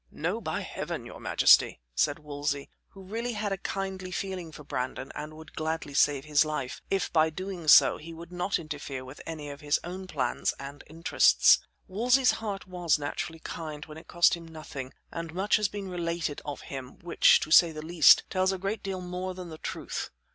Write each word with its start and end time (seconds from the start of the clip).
"No! 0.09 0.41
by 0.41 0.61
heaven! 0.61 1.05
your 1.05 1.19
majesty," 1.19 1.79
said 1.93 2.17
Wolsey, 2.17 2.71
who 2.87 3.03
really 3.03 3.33
had 3.33 3.51
a 3.51 3.57
kindly 3.59 4.09
feeling 4.09 4.51
for 4.51 4.63
Brandon 4.63 5.11
and 5.13 5.35
would 5.37 5.53
gladly 5.53 5.93
save 5.93 6.25
his 6.25 6.43
life, 6.43 6.81
if, 6.89 7.13
by 7.13 7.27
so 7.27 7.29
doing, 7.29 7.67
he 7.99 8.11
would 8.11 8.31
not 8.31 8.57
interfere 8.57 9.05
with 9.05 9.21
any 9.27 9.51
of 9.51 9.61
his 9.61 9.79
own 9.83 10.07
plans 10.07 10.55
and 10.57 10.83
interests. 10.87 11.59
Wolsey's 11.87 12.31
heart 12.41 12.65
was 12.65 12.97
naturally 12.97 13.37
kind 13.41 13.85
when 13.85 13.99
it 13.99 14.07
cost 14.07 14.33
him 14.33 14.47
nothing, 14.47 14.91
and 15.11 15.35
much 15.35 15.57
has 15.57 15.67
been 15.67 15.87
related 15.87 16.41
of 16.43 16.61
him, 16.61 16.97
which, 17.03 17.39
to 17.41 17.51
say 17.51 17.71
the 17.71 17.85
least, 17.85 18.23
tells 18.31 18.51
a 18.51 18.57
great 18.57 18.81
deal 18.81 19.01
more 19.01 19.35
than 19.35 19.49
the 19.49 19.59
truth. 19.59 20.09